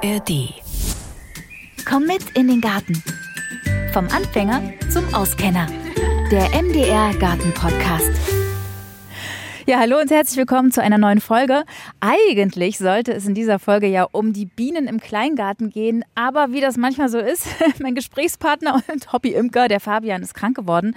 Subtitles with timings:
[0.00, 0.54] ARD.
[1.84, 3.02] Komm mit in den Garten.
[3.92, 5.66] Vom Anfänger zum Auskenner.
[6.30, 8.12] Der MDR Garten Podcast.
[9.66, 11.64] Ja, hallo und herzlich willkommen zu einer neuen Folge.
[11.98, 16.60] Eigentlich sollte es in dieser Folge ja um die Bienen im Kleingarten gehen, aber wie
[16.60, 17.48] das manchmal so ist,
[17.80, 20.94] mein Gesprächspartner und Hobbyimker, der Fabian, ist krank geworden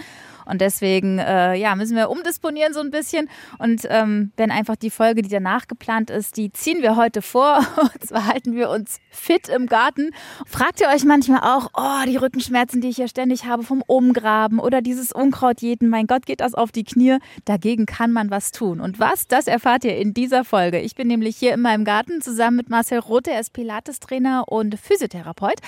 [0.52, 3.30] und deswegen äh, ja, müssen wir umdisponieren so ein bisschen.
[3.58, 7.66] Und ähm, wenn einfach die Folge, die danach geplant ist, die ziehen wir heute vor.
[7.82, 10.12] Und zwar halten wir uns fit im Garten.
[10.46, 14.60] Fragt ihr euch manchmal auch, oh, die Rückenschmerzen, die ich ja ständig habe vom Umgraben
[14.60, 17.20] oder dieses Unkraut jeden, mein Gott, geht das auf die Knie.
[17.46, 18.82] Dagegen kann man was tun.
[18.82, 20.82] Und was, das erfahrt ihr in dieser Folge.
[20.82, 24.78] Ich bin nämlich hier in meinem Garten zusammen mit Marcel Rote, er ist Pilates-Trainer und
[24.78, 25.62] Physiotherapeut.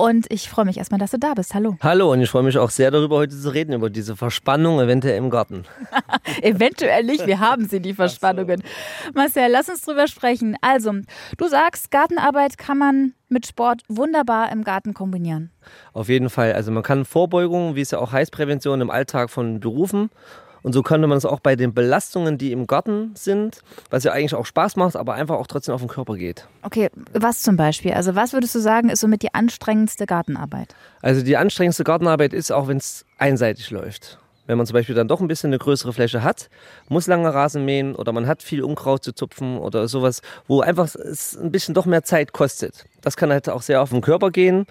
[0.00, 1.52] Und ich freue mich erstmal, dass du da bist.
[1.52, 1.76] Hallo.
[1.82, 5.16] Hallo und ich freue mich auch sehr darüber, heute zu reden, über diese Verspannung eventuell
[5.16, 5.64] im Garten.
[6.42, 8.60] eventuell nicht, wir haben sie, die Verspannungen.
[8.60, 9.12] So.
[9.14, 10.58] Marcel, lass uns drüber sprechen.
[10.60, 10.92] Also,
[11.38, 15.50] du sagst, Gartenarbeit kann man mit Sport wunderbar im Garten kombinieren.
[15.94, 16.52] Auf jeden Fall.
[16.52, 20.10] Also man kann Vorbeugung, wie es ja auch heißt, Prävention im Alltag von Berufen
[20.62, 24.12] und so könnte man es auch bei den Belastungen, die im Garten sind, was ja
[24.12, 26.46] eigentlich auch Spaß macht, aber einfach auch trotzdem auf den Körper geht.
[26.62, 27.92] Okay, was zum Beispiel?
[27.92, 30.74] Also was würdest du sagen, ist somit die anstrengendste Gartenarbeit?
[31.02, 34.18] Also die anstrengendste Gartenarbeit ist auch, wenn es einseitig läuft.
[34.50, 36.50] Wenn man zum Beispiel dann doch ein bisschen eine größere Fläche hat,
[36.88, 40.92] muss lange Rasen mähen oder man hat viel Unkraut zu zupfen oder sowas, wo einfach
[40.92, 42.84] es ein bisschen doch mehr Zeit kostet.
[43.00, 44.66] Das kann halt auch sehr auf den Körper gehen.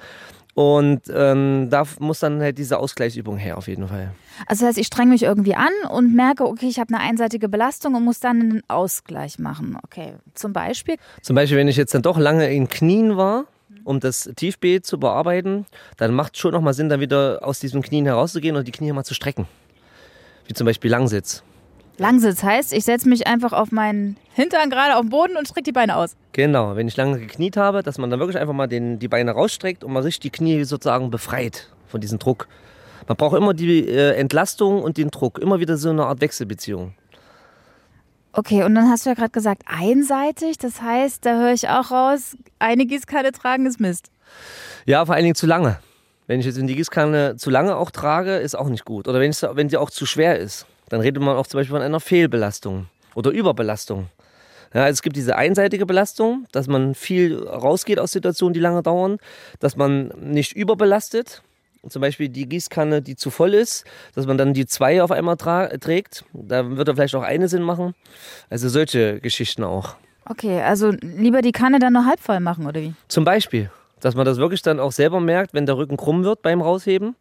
[0.59, 4.11] Und ähm, da muss dann halt diese Ausgleichsübung her, auf jeden Fall.
[4.45, 7.47] Also das heißt, ich strenge mich irgendwie an und merke, okay, ich habe eine einseitige
[7.47, 9.77] Belastung und muss dann einen Ausgleich machen.
[9.83, 10.97] Okay, zum Beispiel?
[11.21, 13.45] Zum Beispiel, wenn ich jetzt dann doch lange in Knien war,
[13.85, 17.81] um das Tiefbeet zu bearbeiten, dann macht es schon nochmal Sinn, dann wieder aus diesem
[17.81, 19.47] Knien herauszugehen und die Knie mal zu strecken.
[20.45, 21.41] Wie zum Beispiel Langsitz.
[21.99, 25.63] Langsitz heißt, ich setze mich einfach auf meinen Hintern gerade auf den Boden und strecke
[25.63, 26.15] die Beine aus.
[26.31, 29.31] Genau, wenn ich lange gekniet habe, dass man dann wirklich einfach mal den, die Beine
[29.31, 32.47] rausstreckt und man sich die Knie sozusagen befreit von diesem Druck.
[33.07, 36.93] Man braucht immer die äh, Entlastung und den Druck, immer wieder so eine Art Wechselbeziehung.
[38.31, 41.91] Okay, und dann hast du ja gerade gesagt, einseitig, das heißt, da höre ich auch
[41.91, 44.11] raus, eine Gießkanne tragen ist Mist.
[44.85, 45.79] Ja, vor allen Dingen zu lange.
[46.27, 49.07] Wenn ich jetzt in die Gießkanne zu lange auch trage, ist auch nicht gut.
[49.07, 50.67] Oder wenn, wenn sie auch zu schwer ist.
[50.89, 54.07] Dann redet man auch zum Beispiel von einer Fehlbelastung oder Überbelastung.
[54.73, 58.83] Ja, also es gibt diese einseitige Belastung, dass man viel rausgeht aus Situationen, die lange
[58.83, 59.17] dauern,
[59.59, 61.41] dass man nicht überbelastet.
[61.87, 65.37] Zum Beispiel die Gießkanne, die zu voll ist, dass man dann die zwei auf einmal
[65.37, 66.25] trägt.
[66.33, 67.95] Da wird er vielleicht auch eine Sinn machen.
[68.49, 69.95] Also solche Geschichten auch.
[70.25, 72.93] Okay, also lieber die Kanne dann nur halb voll machen, oder wie?
[73.07, 73.71] Zum Beispiel.
[74.01, 77.15] Dass man das wirklich dann auch selber merkt, wenn der Rücken krumm wird beim Rausheben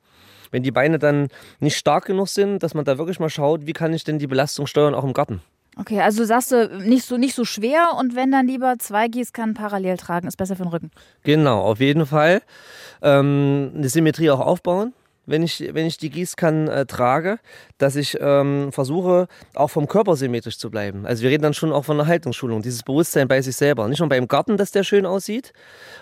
[0.51, 1.29] wenn die Beine dann
[1.61, 4.27] nicht stark genug sind, dass man da wirklich mal schaut, wie kann ich denn die
[4.27, 5.41] Belastung steuern, auch im Garten.
[5.81, 9.55] Okay, also sagst du nicht so, nicht so schwer und wenn dann lieber zwei Gießkannen
[9.55, 10.91] parallel tragen, ist besser für den Rücken.
[11.23, 12.43] Genau, auf jeden Fall.
[13.01, 14.93] Ähm, eine Symmetrie auch aufbauen,
[15.25, 17.39] wenn ich, wenn ich die Gießkannen äh, trage,
[17.79, 21.07] dass ich ähm, versuche, auch vom Körper symmetrisch zu bleiben.
[21.07, 23.87] Also wir reden dann schon auch von einer Haltungsschulung, dieses Bewusstsein bei sich selber.
[23.87, 25.53] Nicht nur beim Garten, dass der schön aussieht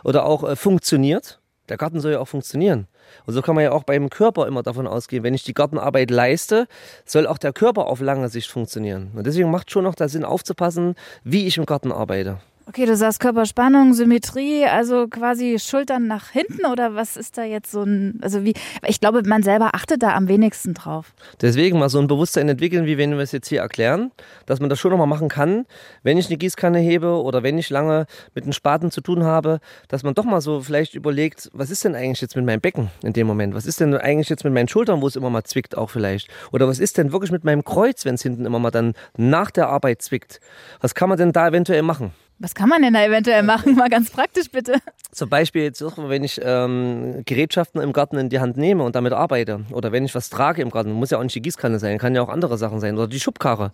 [0.05, 1.39] oder auch äh, funktioniert.
[1.69, 2.87] Der Garten soll ja auch funktionieren.
[3.27, 6.11] Und so kann man ja auch beim Körper immer davon ausgehen, wenn ich die Gartenarbeit
[6.11, 6.67] leiste,
[7.05, 9.11] soll auch der Körper auf lange Sicht funktionieren.
[9.15, 10.95] Und deswegen macht schon noch der Sinn aufzupassen,
[11.25, 12.39] wie ich im Garten arbeite.
[12.69, 17.71] Okay, du sagst Körperspannung, Symmetrie, also quasi Schultern nach hinten oder was ist da jetzt
[17.71, 18.55] so ein, also wie,
[18.89, 21.15] ich glaube, man selber achtet da am wenigsten drauf.
[21.41, 24.11] Deswegen mal so ein Bewusstsein entwickeln, wie wenn wir es jetzt hier erklären,
[24.47, 25.65] dass man das schon nochmal machen kann,
[26.03, 29.61] wenn ich eine Gießkanne hebe oder wenn ich lange mit einem Spaten zu tun habe,
[29.87, 32.91] dass man doch mal so vielleicht überlegt, was ist denn eigentlich jetzt mit meinem Becken
[33.05, 33.55] in dem Moment?
[33.55, 36.29] Was ist denn eigentlich jetzt mit meinen Schultern, wo es immer mal zwickt auch vielleicht?
[36.51, 39.53] Oder was ist denn wirklich mit meinem Kreuz, wenn es hinten immer mal dann nach
[39.53, 40.41] der Arbeit zwickt?
[40.81, 42.13] Was kann man denn da eventuell machen?
[42.39, 43.77] Was kann man denn da eventuell machen?
[43.77, 44.75] Mal ganz praktisch bitte.
[45.11, 49.15] Zum Beispiel jetzt wenn ich ähm, Gerätschaften im Garten in die Hand nehme und damit
[49.15, 49.61] arbeite.
[49.71, 50.93] Oder wenn ich was trage im Garten.
[50.93, 52.95] Muss ja auch nicht die Gießkanne sein, kann ja auch andere Sachen sein.
[52.97, 53.73] Oder die Schubkarre.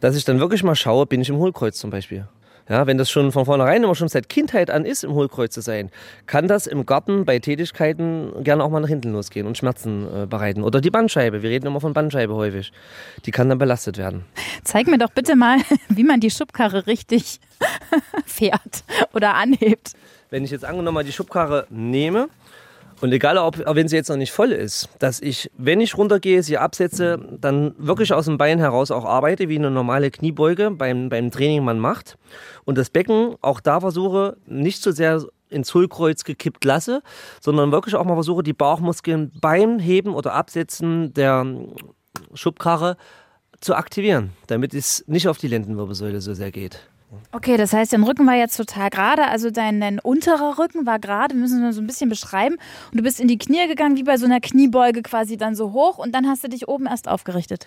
[0.00, 2.26] Dass ich dann wirklich mal schaue, bin ich im Hohlkreuz zum Beispiel.
[2.70, 5.60] Ja, wenn das schon von vornherein immer schon seit Kindheit an ist, im Hohlkreuz zu
[5.60, 5.90] sein,
[6.26, 10.26] kann das im Garten bei Tätigkeiten gerne auch mal nach hinten losgehen und Schmerzen äh,
[10.26, 10.62] bereiten.
[10.62, 12.72] Oder die Bandscheibe, wir reden immer von Bandscheibe häufig.
[13.26, 14.24] Die kann dann belastet werden.
[14.62, 15.58] Zeig mir doch bitte mal,
[15.88, 17.40] wie man die Schubkarre richtig
[18.24, 18.84] fährt
[19.14, 19.94] oder anhebt.
[20.30, 22.28] Wenn ich jetzt angenommen mal die Schubkarre nehme
[23.00, 26.42] und egal, ob, wenn sie jetzt noch nicht voll ist, dass ich, wenn ich runtergehe,
[26.42, 31.08] sie absetze, dann wirklich aus dem Bein heraus auch arbeite, wie eine normale Kniebeuge beim,
[31.08, 32.18] beim Training man macht.
[32.64, 37.02] Und das Becken auch da versuche, nicht so sehr ins Hohlkreuz gekippt lasse,
[37.40, 41.46] sondern wirklich auch mal versuche, die Bauchmuskeln beim Heben oder Absetzen der
[42.34, 42.96] Schubkarre
[43.60, 46.80] zu aktivieren, damit es nicht auf die Lendenwirbelsäule so sehr geht.
[47.32, 50.98] Okay, das heißt, dein Rücken war jetzt total gerade, also dein, dein unterer Rücken war
[50.98, 52.56] gerade, wir müssen das so ein bisschen beschreiben.
[52.90, 55.72] Und du bist in die Knie gegangen, wie bei so einer Kniebeuge quasi dann so
[55.72, 57.66] hoch und dann hast du dich oben erst aufgerichtet.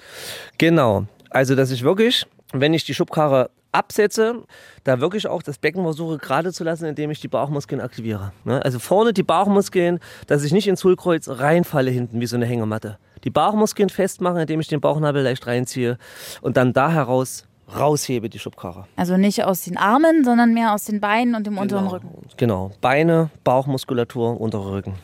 [0.58, 1.06] Genau.
[1.30, 4.44] Also, dass ich wirklich, wenn ich die Schubkarre absetze,
[4.84, 8.32] da wirklich auch das Becken versuche gerade zu lassen, indem ich die Bauchmuskeln aktiviere.
[8.46, 8.64] Ne?
[8.64, 13.00] Also vorne die Bauchmuskeln, dass ich nicht ins Hohlkreuz reinfalle hinten wie so eine Hängematte.
[13.24, 15.98] Die Bauchmuskeln festmachen, indem ich den Bauchnabel leicht reinziehe
[16.42, 18.86] und dann da heraus raushebe die Schubkarre.
[18.96, 21.92] Also nicht aus den Armen, sondern mehr aus den Beinen und dem unteren Genau.
[21.96, 22.10] Rücken.
[22.38, 22.72] Genau.
[22.82, 24.96] Beine, Bauchmuskulatur, unterer Rücken.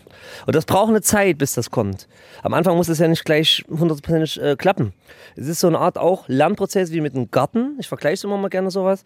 [0.45, 2.07] Und das braucht eine Zeit, bis das kommt.
[2.43, 4.93] Am Anfang muss es ja nicht gleich hundertprozentig äh, klappen.
[5.35, 7.75] Es ist so eine Art auch Lernprozess wie mit einem Garten.
[7.79, 9.03] Ich vergleiche es immer mal gerne sowas.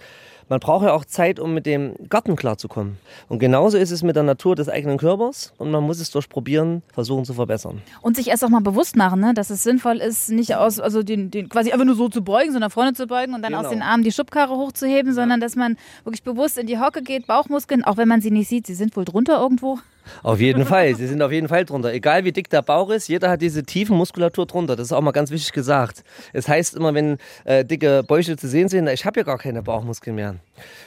[0.49, 2.97] Man braucht ja auch Zeit, um mit dem Garten klarzukommen.
[3.29, 5.53] Und genauso ist es mit der Natur des eigenen Körpers.
[5.57, 7.81] Und man muss es durch Probieren versuchen zu verbessern.
[8.01, 9.33] Und sich erst auch mal bewusst machen, ne?
[9.33, 12.51] dass es sinnvoll ist, nicht aus, also den, den quasi einfach nur so zu beugen,
[12.51, 13.65] so nach vorne zu beugen und dann Genau.
[13.65, 17.27] aus den Armen die Schubkarre hochzuheben, sondern dass man wirklich bewusst in die Hocke geht,
[17.27, 19.79] Bauchmuskeln, auch wenn man sie nicht sieht, sie sind wohl drunter irgendwo.
[20.21, 21.93] Auf jeden Fall, sie sind auf jeden Fall drunter.
[21.93, 24.75] Egal wie dick der Bauch ist, jeder hat diese tiefen Muskulatur drunter.
[24.75, 26.03] Das ist auch mal ganz wichtig gesagt.
[26.33, 29.63] Es heißt immer, wenn äh, dicke Bäuche zu sehen sind, ich habe ja gar keine
[29.63, 30.35] Bauchmuskeln mehr.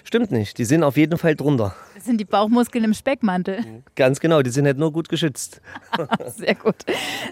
[0.04, 1.74] Stimmt nicht, die sind auf jeden Fall drunter.
[1.94, 3.82] Das sind die Bauchmuskeln im Speckmantel.
[3.96, 5.60] Ganz genau, die sind halt nur gut geschützt.
[6.36, 6.76] Sehr gut.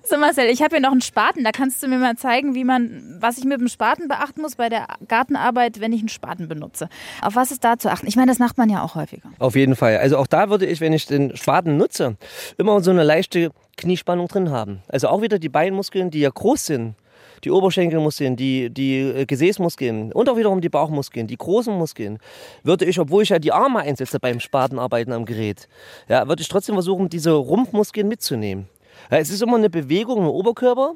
[0.03, 2.65] So Marcel, ich habe hier noch einen Spaten, da kannst du mir mal zeigen, wie
[2.65, 6.49] man, was ich mit dem Spaten beachten muss bei der Gartenarbeit, wenn ich einen Spaten
[6.49, 6.89] benutze.
[7.23, 8.07] Auf was ist da zu achten?
[8.09, 9.31] Ich meine, das macht man ja auch häufiger.
[9.39, 9.99] Auf jeden Fall.
[9.99, 12.17] Also auch da würde ich, wenn ich den Spaten nutze,
[12.59, 14.83] immer so eine leichte Kniespannung drin haben.
[14.89, 16.95] Also auch wieder die Beinmuskeln, die ja groß sind.
[17.43, 22.19] Die Oberschenkelmuskeln, die, die äh, Gesäßmuskeln und auch wiederum die Bauchmuskeln, die großen Muskeln,
[22.63, 25.69] würde ich, obwohl ich ja die Arme einsetze beim Spatenarbeiten am Gerät,
[26.09, 28.69] ja, würde ich trotzdem versuchen, diese Rumpfmuskeln mitzunehmen.
[29.11, 30.95] Ja, es ist immer eine Bewegung im Oberkörper,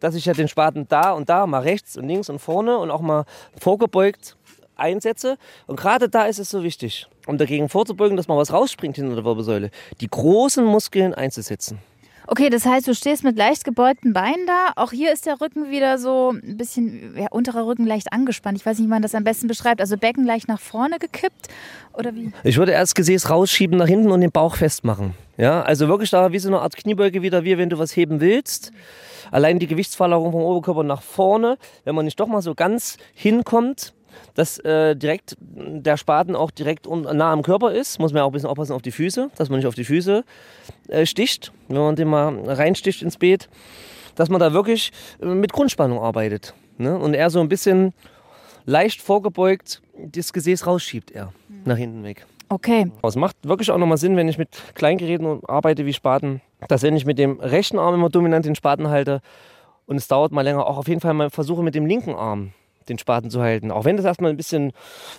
[0.00, 2.90] dass ich ja den Spaten da und da, mal rechts und links und vorne und
[2.90, 3.24] auch mal
[3.58, 4.36] vorgebeugt
[4.76, 5.38] einsetze.
[5.66, 9.14] Und gerade da ist es so wichtig, um dagegen vorzubeugen, dass mal was rausspringt hinter
[9.14, 9.70] der Wirbelsäule,
[10.00, 11.78] die großen Muskeln einzusetzen.
[12.28, 14.72] Okay, das heißt, du stehst mit leicht gebeugten Beinen da.
[14.74, 18.58] Auch hier ist der Rücken wieder so ein bisschen, ja, unterer Rücken leicht angespannt.
[18.58, 19.80] Ich weiß nicht, wie man das am besten beschreibt.
[19.80, 21.48] Also Becken leicht nach vorne gekippt
[21.92, 22.32] oder wie?
[22.42, 25.14] Ich würde erst Gesäß rausschieben nach hinten und den Bauch festmachen.
[25.36, 28.20] Ja, also wirklich da wie so eine Art Kniebeuge wieder, wie wenn du was heben
[28.20, 28.72] willst.
[29.30, 33.92] Allein die Gewichtsverlagerung vom Oberkörper nach vorne, wenn man nicht doch mal so ganz hinkommt,
[34.34, 38.32] dass äh, direkt der Spaten auch direkt nah am Körper ist, muss man auch ein
[38.32, 40.24] bisschen aufpassen auf die Füße, dass man nicht auf die Füße
[40.88, 43.48] äh, sticht, wenn man den mal reinsticht ins Beet,
[44.14, 46.54] dass man da wirklich äh, mit Grundspannung arbeitet.
[46.78, 46.96] Ne?
[46.96, 47.94] Und er so ein bisschen
[48.64, 51.32] leicht vorgebeugt das Gesäß rausschiebt er
[51.64, 52.26] nach hinten weg.
[52.48, 52.90] Okay.
[53.02, 56.96] Es macht wirklich auch nochmal Sinn, wenn ich mit Kleingeräten arbeite wie Spaten, dass wenn
[56.96, 59.20] ich mit dem rechten Arm immer dominant den Spaten halte
[59.86, 62.52] und es dauert mal länger, auch auf jeden Fall mal versuche mit dem linken Arm
[62.88, 63.70] den Spaten zu halten.
[63.70, 64.72] Auch wenn das erstmal ein bisschen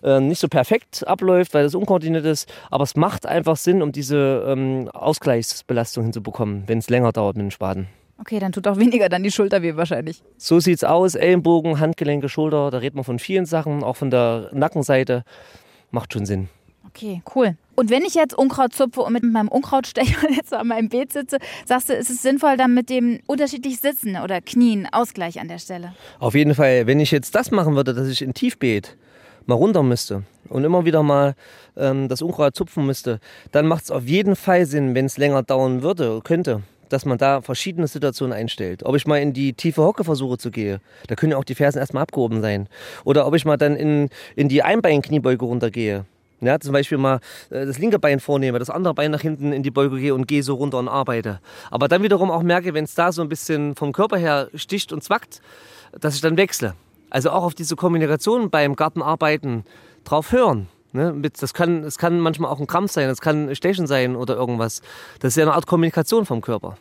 [0.04, 3.92] äh, nicht so perfekt abläuft, weil das unkoordiniert ist, aber es macht einfach Sinn, um
[3.92, 7.88] diese ähm, Ausgleichsbelastung hinzubekommen, wenn es länger dauert mit dem Spaten.
[8.20, 10.24] Okay, dann tut auch weniger dann die Schulter weh wahrscheinlich.
[10.38, 14.50] So sieht's aus, Ellenbogen, Handgelenke, Schulter, da redet man von vielen Sachen, auch von der
[14.54, 15.24] Nackenseite.
[15.92, 16.50] Macht schon Sinn.
[16.88, 17.56] Okay, cool.
[17.80, 21.38] Und wenn ich jetzt Unkraut zupfe und mit meinem Unkrautstecher jetzt an meinem Beet sitze,
[21.64, 25.60] sagst du, ist es sinnvoll, dann mit dem unterschiedlich Sitzen oder Knien Ausgleich an der
[25.60, 25.94] Stelle?
[26.18, 28.98] Auf jeden Fall, wenn ich jetzt das machen würde, dass ich in Tiefbeet
[29.46, 31.36] mal runter müsste und immer wieder mal
[31.78, 33.20] ähm, das Unkraut zupfen müsste,
[33.52, 37.20] dann macht es auf jeden Fall Sinn, wenn es länger dauern würde, könnte, dass man
[37.20, 38.82] da verschiedene Situationen einstellt.
[38.86, 40.80] Ob ich mal in die tiefe Hocke versuche zu gehen,
[41.10, 42.70] da können ja auch die Fersen erstmal abgehoben sein.
[43.04, 46.06] Oder ob ich mal dann in, in die Einbeinkniebeuge runtergehe.
[46.40, 49.64] Ja, zum Beispiel mal äh, das linke Bein vornehme, das andere Bein nach hinten in
[49.64, 51.40] die Beuge gehe und gehe so runter und arbeite.
[51.72, 54.94] Aber dann wiederum auch merke, wenn es da so ein bisschen vom Körper her sticht
[54.94, 55.42] und zwackt,
[56.00, 56.76] dass ich dann wechsle.
[57.10, 59.64] Also auch auf diese Kommunikation beim Gartenarbeiten
[60.04, 60.68] drauf hören.
[60.92, 61.16] Ne?
[61.40, 64.82] Das, kann, das kann manchmal auch ein Krampf sein, das kann Stechen sein oder irgendwas.
[65.20, 66.78] Das ist ja eine Art Kommunikation vom Körper.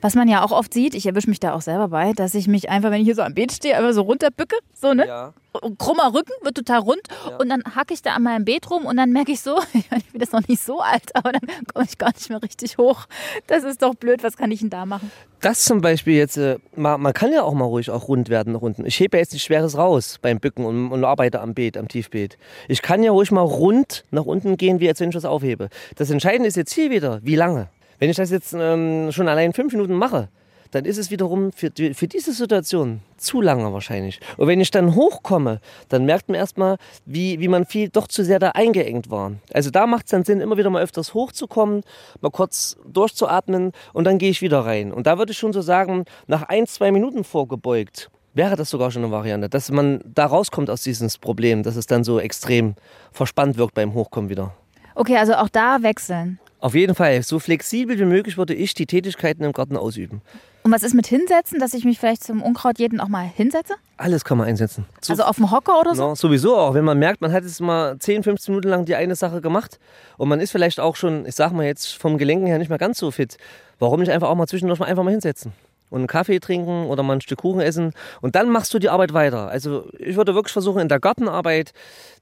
[0.00, 2.48] Was man ja auch oft sieht, ich erwische mich da auch selber bei, dass ich
[2.48, 5.06] mich einfach, wenn ich hier so am Beet stehe, einfach so runterbücke, so, ne?
[5.06, 5.34] Ja.
[5.78, 7.00] Krummer Rücken, wird total rund
[7.40, 9.90] und dann hacke ich da an meinem Beet rum und dann merke ich so, ich
[9.90, 12.42] meine, ich bin jetzt noch nicht so alt, aber dann komme ich gar nicht mehr
[12.42, 13.06] richtig hoch.
[13.46, 15.10] Das ist doch blöd, was kann ich denn da machen?
[15.40, 18.52] Das zum Beispiel jetzt, äh, man, man kann ja auch mal ruhig auch rund werden
[18.52, 18.86] nach unten.
[18.86, 21.88] Ich hebe ja jetzt nicht Schweres raus beim Bücken und, und arbeite am Beet, am
[21.88, 22.36] Tiefbeet.
[22.68, 25.68] Ich kann ja ruhig mal rund nach unten gehen, wie als wenn ich was aufhebe.
[25.96, 27.68] Das Entscheidende ist jetzt hier wieder, wie lange.
[28.00, 30.28] Wenn ich das jetzt ähm, schon allein fünf Minuten mache,
[30.70, 34.20] dann ist es wiederum für, für diese Situation zu lange wahrscheinlich.
[34.38, 38.24] Und wenn ich dann hochkomme, dann merkt man erstmal, wie, wie man viel doch zu
[38.24, 39.32] sehr da eingeengt war.
[39.52, 41.82] Also da macht es dann Sinn, immer wieder mal öfters hochzukommen,
[42.22, 44.92] mal kurz durchzuatmen und dann gehe ich wieder rein.
[44.92, 48.90] Und da würde ich schon so sagen, nach ein, zwei Minuten vorgebeugt, wäre das sogar
[48.90, 52.76] schon eine Variante, dass man da rauskommt aus diesem Problem, dass es dann so extrem
[53.12, 54.54] verspannt wirkt beim Hochkommen wieder.
[54.94, 56.38] Okay, also auch da wechseln.
[56.60, 60.20] Auf jeden Fall, so flexibel wie möglich würde ich die Tätigkeiten im Garten ausüben.
[60.62, 63.74] Und was ist mit hinsetzen, dass ich mich vielleicht zum Unkraut jeden auch mal hinsetze?
[63.96, 64.84] Alles kann man einsetzen.
[65.00, 66.08] So, also auf dem Hocker oder so?
[66.08, 68.94] No, sowieso auch, wenn man merkt, man hat jetzt mal 10, 15 Minuten lang die
[68.94, 69.78] eine Sache gemacht
[70.18, 72.78] und man ist vielleicht auch schon, ich sag mal jetzt vom Gelenken her nicht mehr
[72.78, 73.38] ganz so fit.
[73.78, 75.52] Warum nicht einfach auch mal zwischendurch mal einfach mal hinsetzen?
[75.90, 78.88] Und einen Kaffee trinken oder mal ein Stück Kuchen essen und dann machst du die
[78.88, 79.48] Arbeit weiter.
[79.48, 81.72] Also ich würde wirklich versuchen, in der Gartenarbeit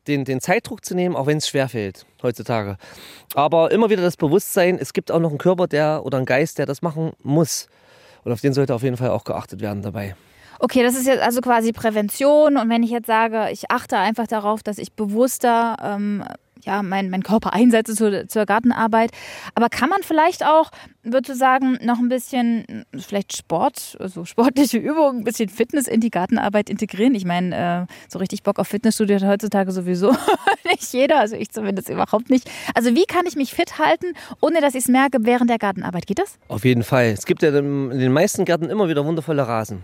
[0.07, 2.77] den, den Zeitdruck zu nehmen, auch wenn es schwerfällt heutzutage.
[3.35, 6.59] Aber immer wieder das Bewusstsein, es gibt auch noch einen Körper der oder einen Geist,
[6.59, 7.69] der das machen muss.
[8.25, 10.17] Und auf den sollte auf jeden Fall auch geachtet werden dabei.
[10.61, 12.57] Okay, das ist jetzt also quasi Prävention.
[12.57, 16.25] Und wenn ich jetzt sage, ich achte einfach darauf, dass ich bewusster ähm,
[16.63, 19.11] ja, mein, mein Körper einsetze zur, zur Gartenarbeit.
[19.55, 20.71] Aber kann man vielleicht auch,
[21.03, 26.11] würde sagen, noch ein bisschen, vielleicht Sport, also sportliche Übungen, ein bisschen Fitness in die
[26.11, 27.15] Gartenarbeit integrieren?
[27.15, 30.15] Ich meine, äh, so richtig Bock auf Fitnessstudio hat heutzutage sowieso
[30.71, 32.51] nicht jeder, also ich zumindest überhaupt nicht.
[32.75, 36.07] Also wie kann ich mich fit halten, ohne dass ich es merke während der Gartenarbeit?
[36.07, 36.39] Geht das?
[36.49, 37.07] Auf jeden Fall.
[37.07, 39.83] Es gibt ja in den meisten Gärten immer wieder wundervolle Rasen.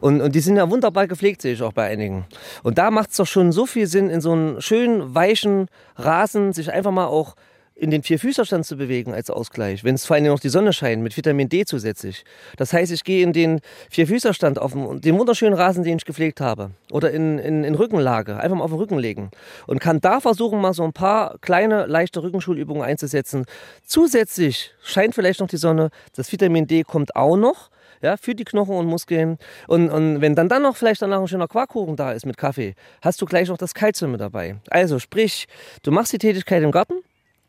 [0.00, 2.26] Und, und die sind ja wunderbar gepflegt, sehe ich auch bei einigen.
[2.62, 6.52] Und da macht es doch schon so viel Sinn, in so einen schönen, weichen Rasen
[6.52, 7.34] sich einfach mal auch
[7.80, 11.02] in den Vierfüßerstand zu bewegen als Ausgleich, wenn es vor allem noch die Sonne scheint,
[11.02, 12.24] mit Vitamin D zusätzlich.
[12.58, 16.72] Das heißt, ich gehe in den Vierfüßerstand auf den wunderschönen Rasen, den ich gepflegt habe,
[16.92, 19.30] oder in, in, in Rückenlage, einfach mal auf den Rücken legen
[19.66, 23.46] und kann da versuchen, mal so ein paar kleine, leichte Rückenschulübungen einzusetzen.
[23.82, 27.70] Zusätzlich scheint vielleicht noch die Sonne, das Vitamin D kommt auch noch
[28.02, 29.38] ja, für die Knochen und Muskeln.
[29.68, 32.74] Und, und wenn dann, dann noch vielleicht danach ein schöner Quarkkuchen da ist mit Kaffee,
[33.02, 34.56] hast du gleich noch das Kalzium mit dabei.
[34.70, 35.46] Also sprich,
[35.82, 36.94] du machst die Tätigkeit im Garten,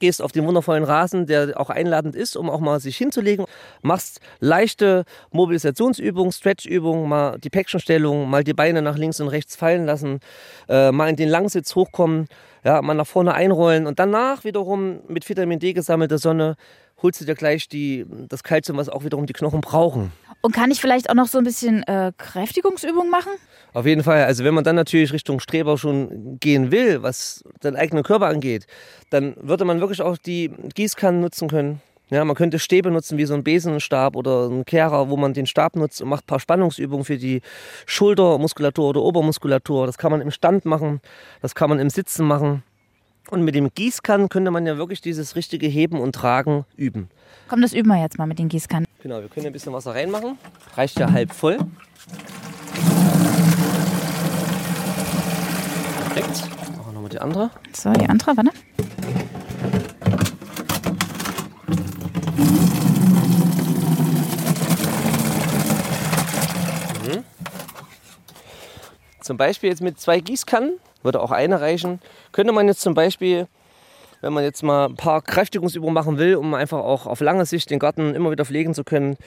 [0.01, 3.45] gehst auf den wundervollen Rasen, der auch einladend ist, um auch mal sich hinzulegen,
[3.81, 9.85] machst leichte Mobilisationsübungen, Stretchübungen, mal die Päckchenstellung, mal die Beine nach links und rechts fallen
[9.85, 10.19] lassen,
[10.67, 12.27] äh, mal in den Langsitz hochkommen,
[12.65, 16.57] ja, mal nach vorne einrollen und danach wiederum mit Vitamin D gesammelte Sonne
[17.01, 20.11] holst du dir gleich die, das Kalzium, was auch wiederum die Knochen brauchen.
[20.41, 23.31] Und kann ich vielleicht auch noch so ein bisschen äh, Kräftigungsübungen machen?
[23.73, 24.25] Auf jeden Fall.
[24.25, 28.65] Also wenn man dann natürlich Richtung Streber schon gehen will, was den eigenen Körper angeht,
[29.11, 31.81] dann würde man wirklich auch die Gießkannen nutzen können.
[32.09, 35.45] Ja, man könnte Stäbe nutzen wie so ein Besenstab oder ein Kehrer, wo man den
[35.45, 37.41] Stab nutzt und macht ein paar Spannungsübungen für die
[37.85, 39.85] Schultermuskulatur oder Obermuskulatur.
[39.85, 40.99] Das kann man im Stand machen,
[41.41, 42.63] das kann man im Sitzen machen.
[43.29, 47.09] Und mit dem Gießkannen könnte man ja wirklich dieses richtige Heben und Tragen üben.
[47.47, 48.87] Komm, das üben wir jetzt mal mit den Gießkannen.
[49.01, 50.37] Genau, wir können ein bisschen Wasser reinmachen.
[50.75, 51.57] Reicht ja halb voll.
[56.13, 56.49] Perfekt.
[56.77, 57.51] Machen wir nochmal die andere.
[57.73, 58.51] So, die andere, warte.
[67.07, 67.23] Mhm.
[69.21, 71.99] Zum Beispiel jetzt mit zwei Gießkannen würde auch eine reichen.
[72.31, 73.47] Könnte man jetzt zum Beispiel,
[74.21, 77.69] wenn man jetzt mal ein paar Kräftigungsübungen machen will, um einfach auch auf lange Sicht
[77.69, 79.17] den Garten immer wieder pflegen zu können,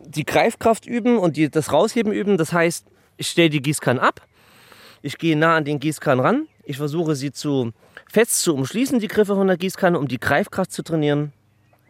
[0.00, 2.36] die Greifkraft üben und die, das Rausheben üben.
[2.36, 2.86] Das heißt,
[3.16, 4.22] ich stelle die Gießkanne ab,
[5.02, 7.72] ich gehe nah an den Gießkannen ran, ich versuche sie zu
[8.10, 11.32] fest zu umschließen, die Griffe von der Gießkanne, um die Greifkraft zu trainieren.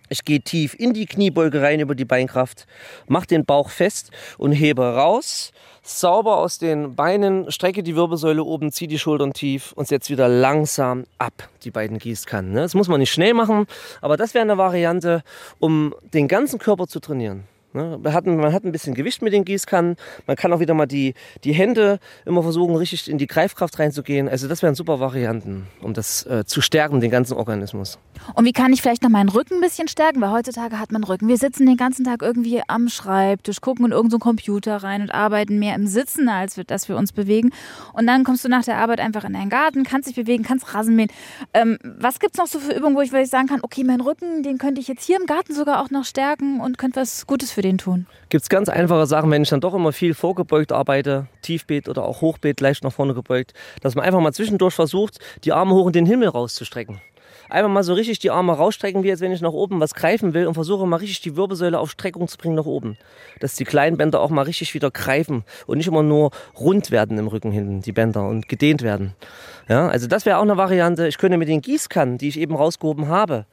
[0.08, 2.66] Ich gehe tief in die Kniebeuge rein über die Beinkraft,
[3.06, 5.52] mache den Bauch fest und hebe raus,
[5.88, 10.28] sauber aus den Beinen, strecke die Wirbelsäule oben, ziehe die Schultern tief und setze wieder
[10.28, 12.52] langsam ab, die beiden Gießkannen.
[12.52, 12.61] Ne?
[12.61, 13.66] Das muss man nicht schnell machen,
[14.00, 15.23] aber das wäre eine Variante,
[15.59, 17.45] um den ganzen Körper zu trainieren.
[17.75, 17.98] Ne?
[18.02, 19.96] Man, hat, man hat ein bisschen Gewicht mit den Gießkannen.
[20.26, 24.28] Man kann auch wieder mal die, die Hände immer versuchen, richtig in die Greifkraft reinzugehen.
[24.28, 27.98] Also das wären super Varianten, um das äh, zu stärken, den ganzen Organismus.
[28.34, 30.20] Und wie kann ich vielleicht noch meinen Rücken ein bisschen stärken?
[30.20, 31.28] Weil heutzutage hat man Rücken.
[31.28, 35.58] Wir sitzen den ganzen Tag irgendwie am Schreibtisch, gucken in irgendeinen Computer rein und arbeiten
[35.58, 37.50] mehr im Sitzen, als wir, dass wir uns bewegen.
[37.92, 40.75] Und dann kommst du nach der Arbeit einfach in deinen Garten, kannst dich bewegen, kannst
[40.75, 41.10] Rasen mähen.
[41.52, 44.00] Ähm, was gibt es noch so für Übungen, wo ich, ich sagen kann, okay, mein
[44.00, 47.26] Rücken, den könnte ich jetzt hier im Garten sogar auch noch stärken und könnte was
[47.26, 48.07] Gutes für den tun?
[48.29, 52.05] Gibt es ganz einfache Sachen, wenn ich dann doch immer viel vorgebeugt arbeite, Tiefbeet oder
[52.05, 55.87] auch Hochbeet, leicht nach vorne gebeugt, dass man einfach mal zwischendurch versucht, die Arme hoch
[55.87, 57.00] in den Himmel rauszustrecken.
[57.49, 60.35] Einfach mal so richtig die Arme rausstrecken, wie als wenn ich nach oben was greifen
[60.35, 62.99] will und versuche mal richtig die Wirbelsäule auf Streckung zu bringen nach oben.
[63.40, 67.17] Dass die kleinen Bänder auch mal richtig wieder greifen und nicht immer nur rund werden
[67.19, 69.14] im Rücken hinten, die Bänder, und gedehnt werden.
[69.69, 71.09] Ja, also das wäre auch eine Variante.
[71.09, 73.47] Ich könnte mit den Gießkannen, die ich eben rausgehoben habe,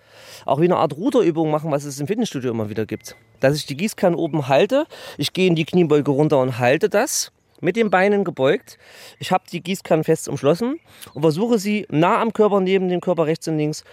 [0.46, 3.16] auch wie eine Art Ruderübung machen, was es im Fitnessstudio immer wieder gibt.
[3.40, 4.86] Dass ich die Gießkanne oben halte,
[5.18, 7.32] ich gehe in die Kniebeuge runter und halte das
[7.62, 8.78] mit den Beinen gebeugt.
[9.20, 10.80] Ich habe die Gießkanne fest umschlossen
[11.14, 13.84] und versuche sie nah am Körper, neben dem Körper rechts und links,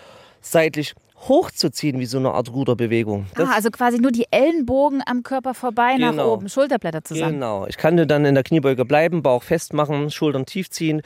[0.41, 0.95] seitlich
[1.29, 3.27] hochzuziehen, wie so eine Art Ruderbewegung.
[3.37, 6.33] Das Ah, also quasi nur die Ellenbogen am Körper vorbei nach Genau.
[6.35, 7.35] oben, Schulterblätter zusammen.
[7.35, 7.65] Genau.
[7.69, 11.01] Ich kann dann in der Kniebeuge bleiben, Bauch festmachen, Schultern tief ziehen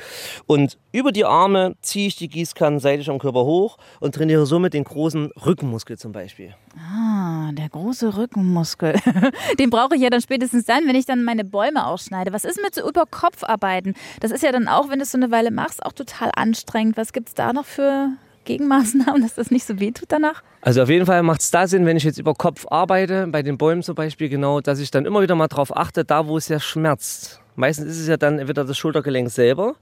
[0.46, 4.72] und über die Arme ziehe ich die Gießkannen seitlich am Körper hoch und trainiere somit
[4.72, 6.54] den großen Rückenmuskel zum Beispiel.
[6.78, 7.15] Ah,
[7.54, 8.94] der große Rückenmuskel.
[9.58, 12.32] Den brauche ich ja dann spätestens dann, wenn ich dann meine Bäume ausschneide.
[12.32, 13.94] Was ist mit so Überkopfarbeiten?
[14.20, 16.96] Das ist ja dann auch, wenn du es so eine Weile machst, auch total anstrengend.
[16.96, 18.08] Was gibt es da noch für
[18.44, 20.42] Gegenmaßnahmen, dass das nicht so wehtut danach?
[20.62, 23.42] Also auf jeden Fall macht es da Sinn, wenn ich jetzt über Kopf arbeite, bei
[23.42, 26.38] den Bäumen zum Beispiel genau, dass ich dann immer wieder mal drauf achte, da wo
[26.38, 27.40] es ja schmerzt.
[27.54, 29.76] Meistens ist es ja dann entweder das Schultergelenk selber,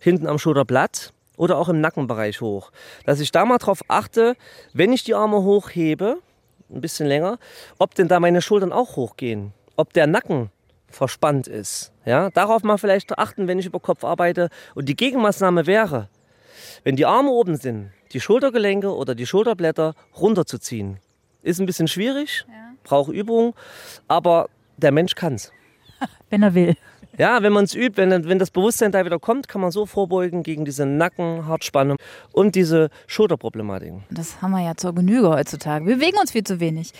[0.00, 2.70] hinten am Schulterblatt oder auch im Nackenbereich hoch.
[3.04, 4.36] Dass ich da mal drauf achte,
[4.72, 6.18] wenn ich die Arme hochhebe,
[6.70, 7.38] ein bisschen länger,
[7.78, 10.50] ob denn da meine Schultern auch hochgehen, ob der Nacken
[10.88, 11.92] verspannt ist.
[12.04, 14.48] Ja, darauf mal vielleicht achten, wenn ich über Kopf arbeite.
[14.74, 16.08] Und die Gegenmaßnahme wäre,
[16.84, 20.98] wenn die Arme oben sind, die Schultergelenke oder die Schulterblätter runterzuziehen.
[21.42, 22.46] Ist ein bisschen schwierig,
[22.84, 23.54] braucht Übung,
[24.08, 25.52] aber der Mensch kann's.
[26.30, 26.76] Wenn er will.
[27.16, 29.86] Ja, wenn man es übt, wenn, wenn das Bewusstsein da wieder kommt, kann man so
[29.86, 31.96] vorbeugen gegen diese Nacken, Hartspannung
[32.32, 34.02] und diese Schulterproblematiken.
[34.10, 35.86] Das haben wir ja zur Genüge heutzutage.
[35.86, 36.90] Wir bewegen uns viel zu wenig.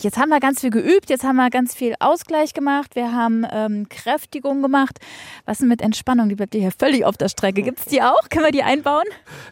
[0.00, 3.46] Jetzt haben wir ganz viel geübt, jetzt haben wir ganz viel Ausgleich gemacht, wir haben
[3.50, 4.98] ähm, Kräftigung gemacht.
[5.46, 6.28] Was ist mit Entspannung?
[6.28, 7.62] Die bleibt hier völlig auf der Strecke.
[7.62, 8.28] Gibt es die auch?
[8.28, 9.04] Können wir die einbauen?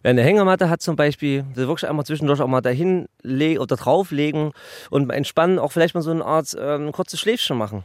[0.03, 4.53] Wer eine Hängematte hat zum Beispiel, das wirklich einmal zwischendurch auch mal dahin oder drauflegen
[4.91, 7.85] und entspannen, auch vielleicht mal so eine Art ähm, kurzes Schläfchen machen.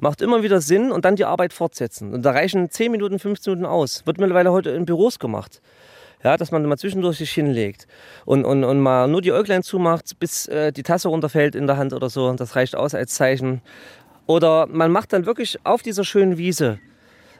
[0.00, 2.14] Macht immer wieder Sinn und dann die Arbeit fortsetzen.
[2.14, 4.06] Und da reichen 10 Minuten, 15 Minuten aus.
[4.06, 5.60] Wird mittlerweile heute in Büros gemacht.
[6.22, 7.86] Ja, dass man mal zwischendurch sich hinlegt
[8.26, 11.78] und, und, und mal nur die Äuglein zumacht, bis äh, die Tasse runterfällt in der
[11.78, 12.30] Hand oder so.
[12.34, 13.62] Das reicht aus als Zeichen.
[14.26, 16.78] Oder man macht dann wirklich auf dieser schönen Wiese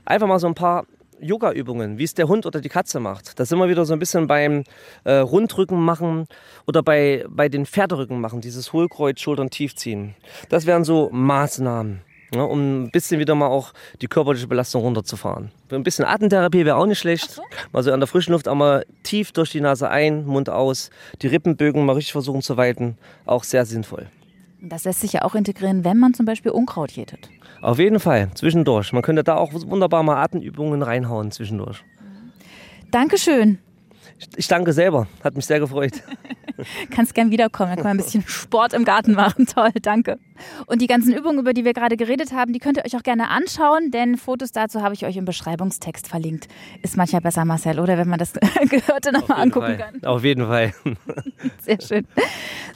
[0.06, 0.86] einfach mal so ein paar
[1.20, 3.38] Yoga-Übungen, wie es der Hund oder die Katze macht.
[3.38, 4.64] Da sind wir wieder so ein bisschen beim
[5.04, 6.26] äh, Rundrücken machen
[6.66, 10.14] oder bei, bei den Pferderücken machen, dieses Hohlkreuz, Schultern tief ziehen.
[10.48, 12.00] Das wären so Maßnahmen.
[12.32, 15.50] Ja, um ein bisschen wieder mal auch die körperliche Belastung runterzufahren.
[15.70, 17.40] Ein bisschen Atemtherapie wäre auch nicht schlecht.
[17.72, 20.90] Mal so an der frischen Luft einmal tief durch die Nase ein, Mund aus,
[21.22, 22.96] die Rippenbögen mal richtig versuchen zu weiten.
[23.26, 24.06] Auch sehr sinnvoll.
[24.62, 27.30] Das lässt sich ja auch integrieren, wenn man zum Beispiel Unkraut jätet.
[27.62, 28.92] Auf jeden Fall, zwischendurch.
[28.92, 31.82] Man könnte da auch wunderbar mal Atemübungen reinhauen zwischendurch.
[32.90, 33.58] Dankeschön.
[34.36, 35.92] Ich- danke selber, hat mich sehr gefreut.
[36.90, 39.46] Kannst gern wiederkommen, dann können wir ein bisschen Sport im Garten machen.
[39.54, 40.18] Toll, danke.
[40.66, 43.02] Und die ganzen Übungen, über die wir gerade geredet haben, die könnt ihr euch auch
[43.02, 46.48] gerne anschauen, denn Fotos dazu habe ich euch im Beschreibungstext verlinkt.
[46.82, 47.96] Ist manchmal besser, Marcel, oder?
[47.96, 48.32] Wenn man das
[48.68, 50.04] Gehörte nochmal angucken kann.
[50.04, 50.74] Auf jeden Fall.
[51.62, 52.06] Sehr schön.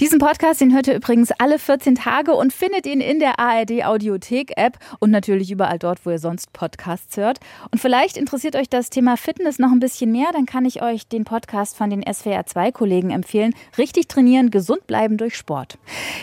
[0.00, 3.84] Diesen Podcast, den hört ihr übrigens alle 14 Tage und findet ihn in der ARD
[3.84, 7.38] Audiothek App und natürlich überall dort, wo ihr sonst Podcasts hört.
[7.70, 11.06] Und vielleicht interessiert euch das Thema Fitness noch ein bisschen mehr, dann kann ich euch
[11.06, 11.33] den Podcast
[11.76, 13.54] von den SWR 2 Kollegen empfehlen.
[13.78, 15.78] Richtig trainieren, gesund bleiben durch Sport.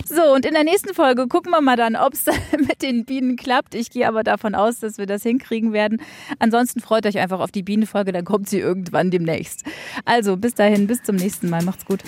[0.05, 2.25] So, und in der nächsten Folge gucken wir mal dann, ob es
[2.57, 3.75] mit den Bienen klappt.
[3.75, 6.01] Ich gehe aber davon aus, dass wir das hinkriegen werden.
[6.39, 9.63] Ansonsten freut euch einfach auf die Bienenfolge, dann kommt sie irgendwann demnächst.
[10.05, 11.63] Also, bis dahin, bis zum nächsten Mal.
[11.63, 12.03] Macht's gut.